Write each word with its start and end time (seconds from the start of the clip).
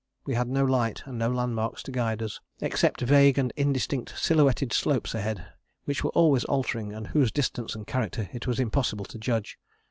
We 0.25 0.33
had 0.33 0.47
no 0.47 0.65
light, 0.65 1.03
and 1.05 1.19
no 1.19 1.29
landmarks 1.29 1.83
to 1.83 1.91
guide 1.91 2.23
us, 2.23 2.39
except 2.59 3.01
vague 3.01 3.37
and 3.37 3.53
indistinct 3.55 4.17
silhouetted 4.17 4.73
slopes 4.73 5.13
ahead, 5.13 5.45
which 5.85 6.03
were 6.03 6.09
always 6.15 6.43
altering 6.45 6.91
and 6.91 7.05
whose 7.05 7.31
distance 7.31 7.75
and 7.75 7.85
character 7.85 8.27
it 8.33 8.47
was 8.47 8.59
impossible 8.59 9.05
to 9.05 9.19
judge. 9.19 9.59